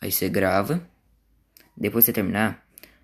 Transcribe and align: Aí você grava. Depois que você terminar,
Aí 0.00 0.10
você 0.10 0.28
grava. 0.28 0.82
Depois 1.76 2.04
que 2.04 2.06
você 2.06 2.12
terminar, 2.12 2.66